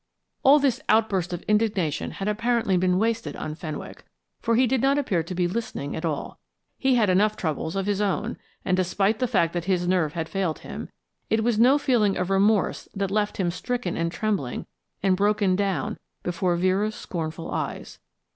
[0.41, 4.03] All this outburst of indignation had apparently been wasted on Fenwick
[4.39, 6.39] for he did not appear to be listening at all.
[6.79, 8.35] He had enough troubles of his own,
[8.65, 10.89] and, despite the fact that his nerve had failed him,
[11.29, 14.65] it was no feeling of remorse that left him stricken and trembling
[15.03, 17.99] and broken down before Vera's scornful eyes.